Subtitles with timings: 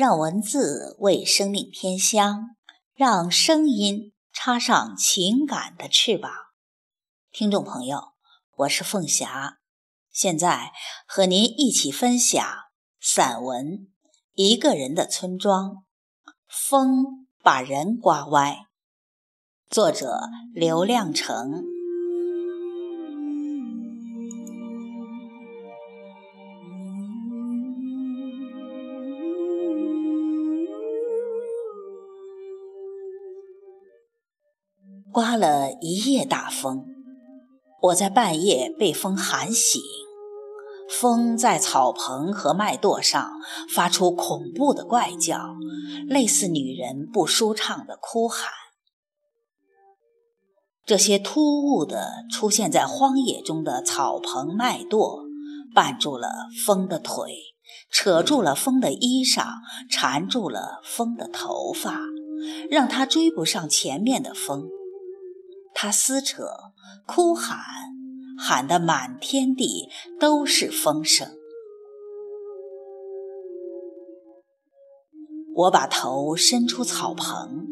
[0.00, 2.56] 让文字为生命添香，
[2.94, 6.32] 让声音插上情感的翅膀。
[7.30, 8.14] 听众朋友，
[8.56, 9.58] 我是凤霞，
[10.10, 10.72] 现在
[11.06, 12.42] 和您一起分享
[12.98, 13.66] 散文
[14.32, 15.70] 《一个人的村庄》，
[16.48, 18.68] 风把人刮歪。
[19.68, 21.79] 作者刘亮程。
[35.12, 36.86] 刮了一夜大风，
[37.82, 39.82] 我在半夜被风喊醒。
[40.88, 43.32] 风在草棚和麦垛上
[43.74, 45.56] 发出恐怖的怪叫，
[46.06, 48.50] 类似女人不舒畅的哭喊。
[50.86, 55.24] 这些突兀的出现在荒野中的草棚、麦垛，
[55.74, 56.28] 绊住了
[56.64, 57.32] 风的腿，
[57.90, 59.44] 扯住了风的衣裳，
[59.90, 62.00] 缠住了风的头发，
[62.70, 64.68] 让他追不上前面的风。
[65.74, 66.46] 他撕扯、
[67.06, 67.58] 哭喊，
[68.38, 71.36] 喊得满天地都是风声。
[75.54, 77.66] 我把头伸出草棚，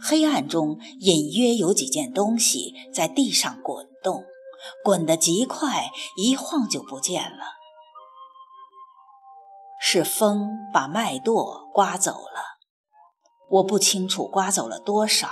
[0.00, 4.24] 黑暗中隐约有几件东西在地上滚动，
[4.84, 7.44] 滚得极快，一晃就不见了。
[9.80, 12.58] 是风把麦垛刮走了，
[13.48, 15.28] 我不清楚刮走了多少。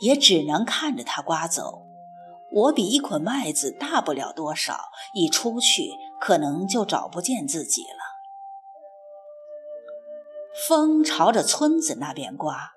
[0.00, 1.82] 也只能看着它刮走。
[2.52, 4.78] 我比一捆麦子大不了多少，
[5.14, 7.98] 一出去可能就找不见自己了。
[10.68, 12.72] 风朝着村子那边刮，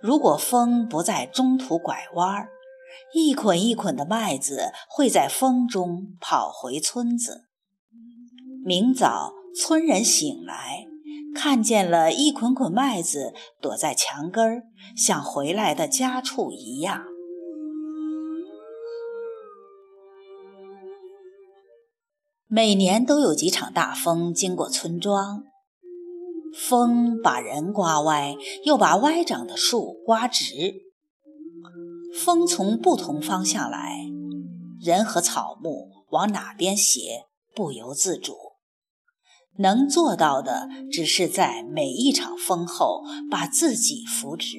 [0.00, 2.48] 如果风不在中途拐弯，
[3.12, 7.48] 一捆一捆的麦子会在风中跑回村子。
[8.64, 10.89] 明早，村人醒来。
[11.34, 14.62] 看见了一捆捆麦子躲在墙根儿，
[14.96, 17.04] 像回来的家畜一样。
[22.46, 25.44] 每年都有几场大风经过村庄，
[26.52, 30.82] 风把人刮歪，又把歪长的树刮直。
[32.12, 34.04] 风从不同方向来，
[34.80, 38.49] 人和草木往哪边斜，不由自主。
[39.60, 44.56] 能做到的，只是在每一场风后把自己扶直。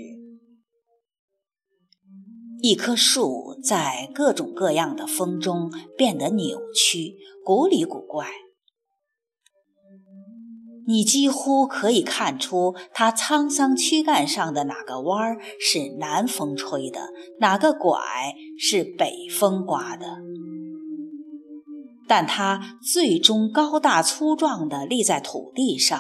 [2.62, 8.28] 一棵树在各种各样的风中变得扭曲、古里古怪，
[10.86, 18.00] 你几乎可以看出它沧桑躯干上的哪个弯儿是南风吹的，哪个拐
[18.60, 20.20] 是北风刮的。
[22.12, 25.98] 但它最终高大粗壮地立在土地上，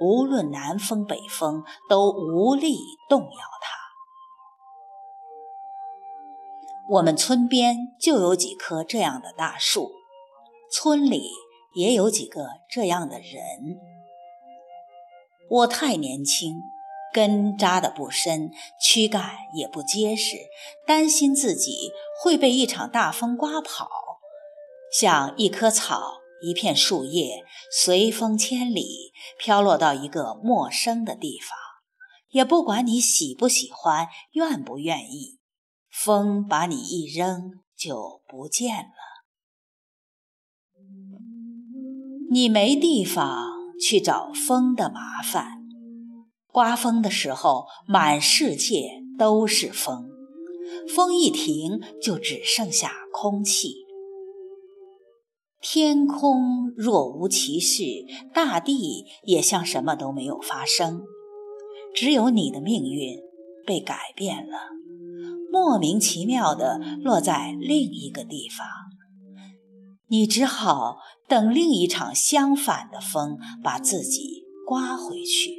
[0.00, 2.76] 无论南风北风都无力
[3.08, 3.78] 动摇它。
[6.90, 9.92] 我们村边就有几棵这样的大树，
[10.68, 11.30] 村里
[11.74, 13.78] 也有几个这样的人。
[15.48, 16.60] 我太年轻，
[17.14, 18.50] 根扎得不深，
[18.80, 20.34] 躯干也不结实，
[20.84, 24.11] 担心自己会被一场大风刮跑。
[24.92, 31.56] 像一棵草，一片树叶，随风千里飘落到一个陌生的地方，
[32.28, 35.38] 也不管你喜不喜欢，愿不愿意，
[35.90, 38.92] 风把你一扔就不见了。
[42.30, 43.50] 你没地方
[43.80, 45.58] 去找风的麻烦，
[46.46, 50.10] 刮风的时候，满世界都是风，
[50.94, 53.81] 风一停，就只剩下空气。
[55.62, 57.84] 天空若无其事，
[58.34, 61.02] 大地也像什么都没有发生。
[61.94, 63.20] 只有你的命运
[63.64, 64.58] 被改变了，
[65.52, 68.66] 莫名其妙地落在另一个地方。
[70.08, 70.96] 你只好
[71.28, 75.52] 等另一场相反的风把自己刮回去。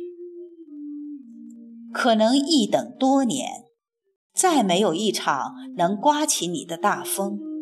[1.94, 3.48] 可能一等多年，
[4.36, 7.53] 再没有一场能刮起你的大风。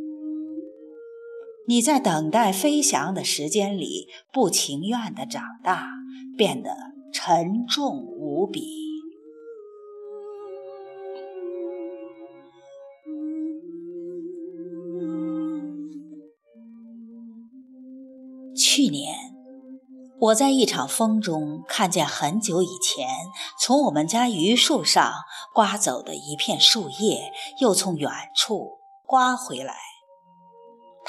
[1.68, 5.90] 你在等待飞翔的时间里，不情愿地长大，
[6.38, 6.76] 变得
[7.14, 8.82] 沉重无比。
[18.58, 19.16] 去年，
[20.20, 23.08] 我在一场风中看见很久以前
[23.60, 25.14] 从我们家榆树上
[25.54, 29.76] 刮走的一片树叶，又从远处刮回来。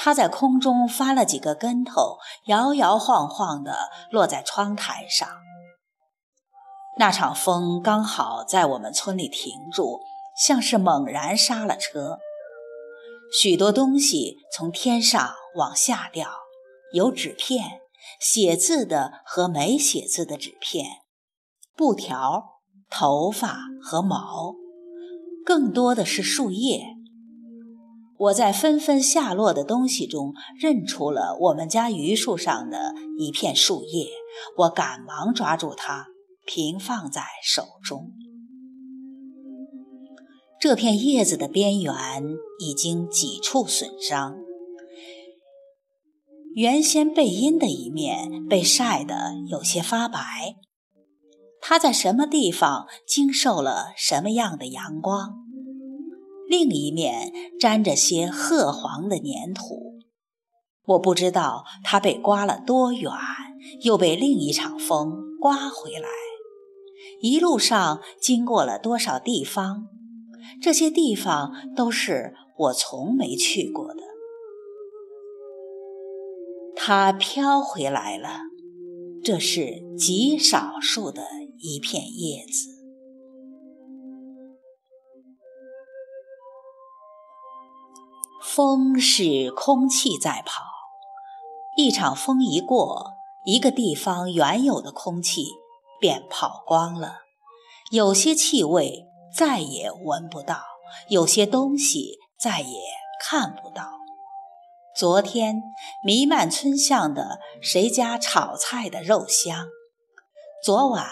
[0.03, 2.17] 它在空中翻了几个跟头，
[2.47, 5.29] 摇摇晃晃地落在窗台上。
[6.99, 10.01] 那场风刚好在我们村里停住，
[10.45, 12.19] 像是猛然刹了车。
[13.31, 16.29] 许多东西从天上往下掉，
[16.91, 17.79] 有纸片，
[18.19, 20.85] 写字的和没写字的纸片，
[21.77, 22.59] 布条、
[22.89, 24.53] 头发和毛，
[25.45, 26.97] 更多的是树叶。
[28.17, 34.07] 我在纷纷下落的东西中认出了我们家榆树上的一片树叶，
[34.57, 36.07] 我赶忙抓住它，
[36.45, 38.11] 平放在手中。
[40.59, 41.93] 这片叶子的边缘
[42.59, 44.37] 已经几处损伤，
[46.53, 50.19] 原先背阴的一面被晒得有些发白。
[51.59, 55.42] 它在什么地方经受了什么样的阳光？
[56.55, 59.97] 另一面沾着些褐黄的粘土，
[60.85, 63.11] 我不知道它被刮了多远，
[63.81, 66.07] 又被另一场风刮回来。
[67.21, 69.87] 一路上经过了多少地方，
[70.61, 74.03] 这些地方都是我从没去过的。
[76.75, 78.41] 它飘回来了，
[79.23, 81.23] 这是极少数的
[81.57, 82.72] 一片叶子。
[88.43, 90.63] 风是空气在跑，
[91.77, 93.13] 一场风一过，
[93.45, 95.45] 一个地方原有的空气
[95.97, 97.19] 便跑光了，
[97.91, 100.61] 有些气味再也闻不到，
[101.07, 102.81] 有些东西再也
[103.25, 103.93] 看不到。
[104.93, 105.63] 昨天
[106.05, 109.67] 弥漫村巷的谁家炒菜的肉香，
[110.61, 111.07] 昨晚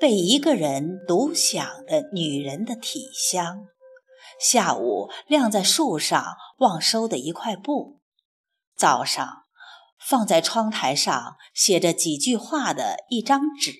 [0.00, 3.66] 被一个人独享的女人的体香。
[4.40, 6.24] 下午晾在树上
[6.58, 8.00] 忘收的一块布，
[8.76, 9.44] 早上
[9.98, 13.72] 放在窗台上写着几句话的一张纸。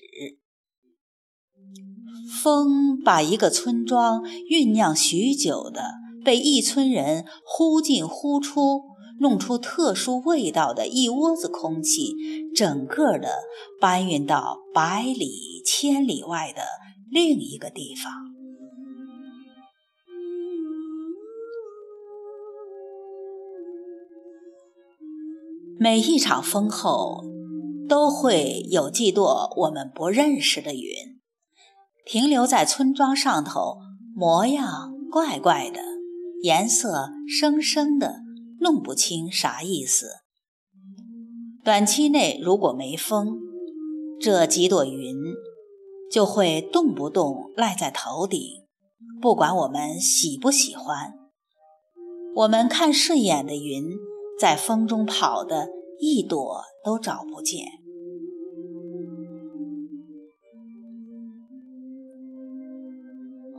[2.43, 5.93] 风把一个村庄酝酿许久的
[6.25, 8.83] 被一村人呼进呼出、
[9.19, 12.13] 弄出特殊味道的一窝子空气，
[12.53, 13.29] 整个的
[13.79, 16.63] 搬运到百里千里外的
[17.09, 18.36] 另一个地方。
[25.79, 27.23] 每一场风后，
[27.87, 31.19] 都会有几朵我们不认识的云，
[32.03, 33.77] 停留在村庄上头，
[34.15, 35.79] 模样怪怪的，
[36.41, 38.21] 颜色生生的，
[38.59, 40.07] 弄不清啥意思。
[41.63, 43.37] 短期内如果没风，
[44.19, 45.15] 这几朵云
[46.11, 48.41] 就会动不动赖在头顶，
[49.21, 51.13] 不管我们喜不喜欢。
[52.33, 53.83] 我们看顺眼的云。
[54.39, 55.67] 在风中跑的
[55.99, 57.65] 一朵都找不见。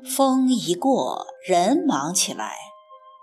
[0.04, 2.54] 风一过，人忙起来，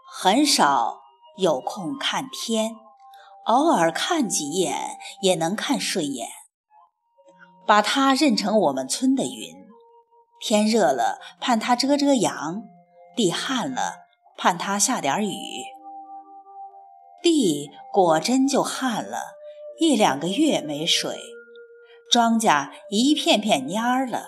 [0.07, 1.01] 很少
[1.37, 2.75] 有空看天，
[3.45, 6.27] 偶尔看几眼也能看顺眼，
[7.65, 9.65] 把它认成我们村的云。
[10.39, 12.61] 天热了，盼它遮遮阳；
[13.15, 14.05] 地旱了，
[14.37, 15.74] 盼它下点雨。
[17.25, 19.17] 地果真就旱了，
[19.79, 21.17] 一两个月没水，
[22.11, 24.27] 庄稼一片片蔫儿了。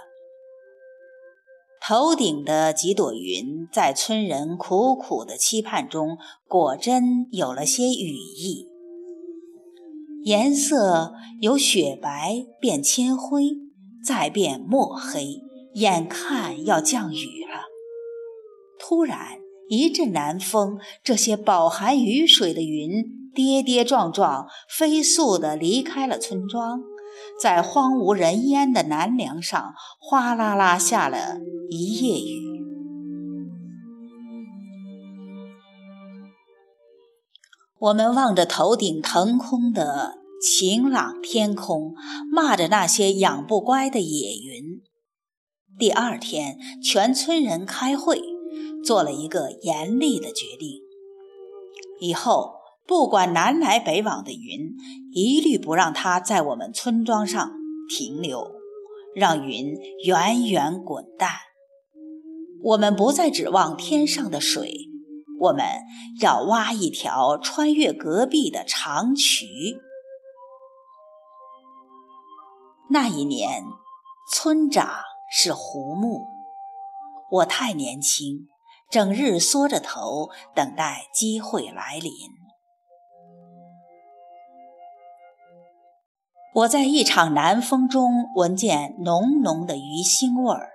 [1.79, 8.67] 头顶的几朵云，在村人苦苦的期盼中，果真有了些羽翼，
[10.23, 13.51] 颜色由雪白变铅灰，
[14.03, 15.43] 再变墨黑，
[15.75, 17.65] 眼看要降雨了。
[18.79, 19.46] 突然。
[19.69, 26.79] 一阵南风，这些饱含雨水的云跌跌撞撞、飞速地离开了村庄，
[27.41, 31.37] 在荒无人烟的南梁上哗啦啦下了
[31.69, 32.47] 一夜雨。
[37.79, 41.93] 我们望着头顶腾空的晴朗天空，
[42.31, 44.81] 骂着那些养不乖的野云。
[45.77, 48.36] 第二天，全村人开会。
[48.87, 50.79] 做了一个严厉的决定：
[51.99, 52.53] 以后
[52.85, 54.77] 不管南来北往的云，
[55.11, 57.51] 一律不让它在我们村庄上
[57.89, 58.49] 停留，
[59.13, 59.75] 让云
[60.05, 61.31] 远远滚蛋。
[62.63, 64.87] 我们不再指望天上的水，
[65.37, 65.65] 我们
[66.21, 69.45] 要挖一条穿越隔壁的长渠。
[72.89, 73.65] 那一年，
[74.31, 74.87] 村长
[75.29, 76.25] 是胡木，
[77.29, 78.47] 我太年轻。
[78.89, 82.11] 整日缩着头等待机会来临。
[86.53, 90.71] 我在一场南风中闻见浓浓的鱼腥味儿，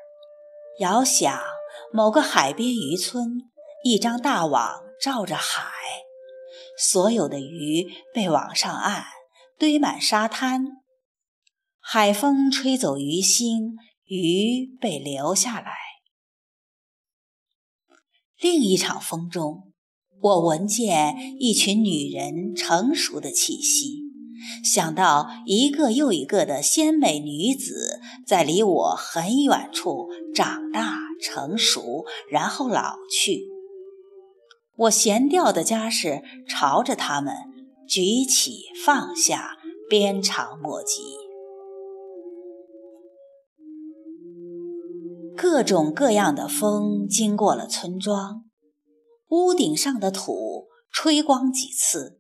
[0.78, 1.40] 遥想
[1.92, 3.50] 某个海边渔村，
[3.83, 5.64] 一张大网罩着海，
[6.78, 9.07] 所有的鱼被网上岸，
[9.59, 10.83] 堆满沙滩。
[11.81, 13.73] 海风吹走鱼腥，
[14.04, 15.82] 鱼被留下来。
[18.43, 19.73] 另一场风中，
[20.21, 24.01] 我闻见一群女人成熟的气息。
[24.65, 33.47] 想到一个又一个的鲜美女子在离我很远处长大成熟，然后老去，
[34.75, 37.33] 我闲掉的家事朝着他们
[37.87, 39.57] 举起放下，
[39.89, 41.22] 鞭长莫及。
[45.53, 48.45] 各种各样的风经过了村庄，
[49.29, 52.19] 屋顶上的土吹光几次。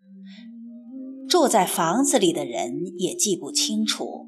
[1.30, 4.26] 住在房子里的人也记不清楚，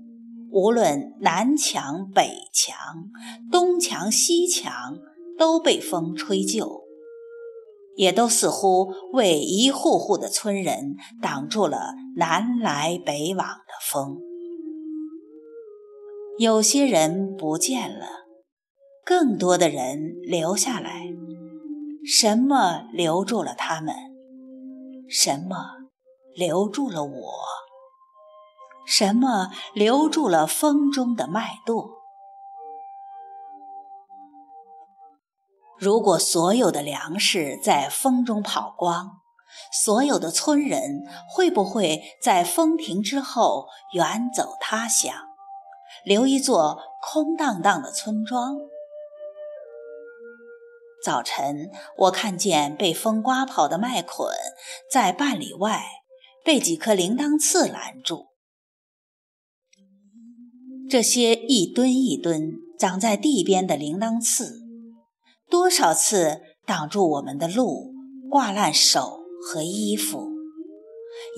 [0.51, 2.75] 无论南墙北墙、
[3.53, 4.97] 东墙西墙，
[5.39, 6.85] 都被风吹旧，
[7.97, 14.17] 也都似乎为一户户的村人挡住了南来北往的风。
[16.39, 18.24] 有些人不见了，
[19.05, 21.07] 更多的人留下来。
[22.07, 23.95] 什么留住了他们？
[25.09, 25.57] 什么？
[26.35, 27.33] 留住了我，
[28.87, 31.89] 什么留住了风中的脉动？
[35.79, 39.21] 如果所有的粮食在风中跑光，
[39.73, 45.15] 所有的村人会不会在风停之后远走他乡，
[46.05, 48.57] 留一座空荡荡的村庄？
[51.05, 54.29] 早晨，我看见被风刮跑的麦捆
[54.91, 55.85] 在半里外。
[56.45, 58.27] 被几颗铃铛刺拦住，
[60.91, 64.61] 这些一墩一墩长在地边的铃铛刺，
[65.49, 67.95] 多少次挡住我们的路，
[68.31, 70.33] 挂烂手和衣服，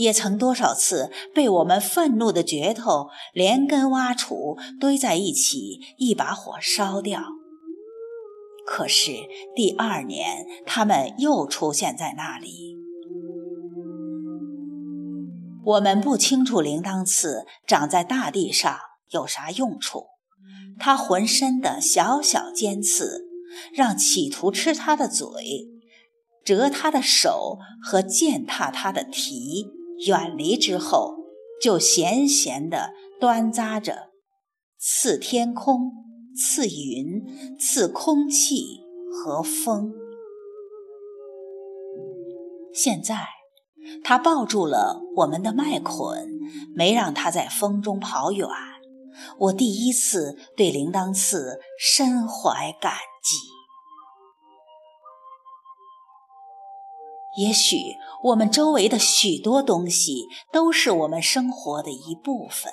[0.00, 7.22] 也曾多少次被我们愤怒的镢头连根挖除，堆在一起，一把火烧掉。
[8.66, 9.12] 可是
[9.54, 12.76] 第二年，他们又出现在那里。
[15.64, 18.76] 我们不清楚铃铛刺长在大地上
[19.10, 20.06] 有啥用处，
[20.78, 23.26] 它浑身的小小尖刺，
[23.72, 25.26] 让企图吃它的嘴、
[26.44, 29.66] 折它的手和践踏它的蹄
[30.06, 31.16] 远离之后，
[31.62, 34.10] 就闲闲地端扎着，
[34.78, 35.92] 刺天空、
[36.36, 39.92] 刺云、刺空气和风。
[42.72, 43.28] 现在。
[44.02, 46.40] 他抱住了我们的麦捆，
[46.74, 48.48] 没让它在风中跑远。
[49.38, 53.36] 我第一次对铃铛刺深怀感激。
[57.40, 57.76] 也许
[58.24, 62.72] 我们周围的许多东西都是我们生活的一部分，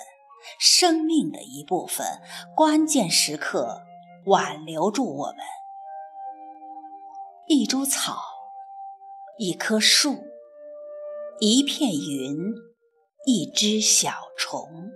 [0.60, 2.06] 生命的一部分，
[2.56, 3.82] 关键时刻
[4.26, 5.38] 挽留住我们。
[7.48, 8.22] 一株草，
[9.38, 10.24] 一棵树。
[11.40, 12.38] 一片云，
[13.26, 14.92] 一只小虫，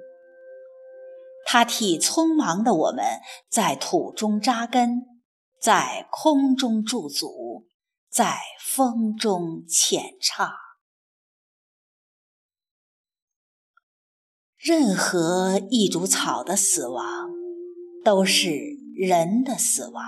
[1.45, 3.03] 它替匆忙的我们
[3.49, 5.01] 在土中扎根，
[5.59, 7.65] 在空中驻足，
[8.09, 10.66] 在风中浅唱。
[14.67, 17.31] 任何一株草的死亡，
[18.03, 18.49] 都是
[18.97, 20.03] 人的死亡；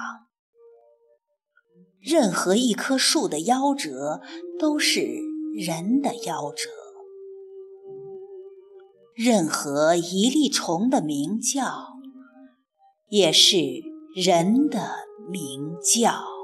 [2.02, 4.20] 任何一棵树的夭折，
[4.60, 5.30] 都是。
[5.56, 6.70] 人的夭折，
[9.16, 11.98] 任何一粒虫的鸣叫，
[13.10, 13.58] 也是
[14.14, 14.92] 人的
[15.28, 16.39] 鸣叫。